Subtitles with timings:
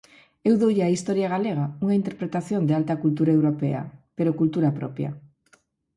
[0.47, 3.81] Eu doulle á historia galega unha interpretación de alta cultura europea,
[4.17, 5.09] pero cultura propia.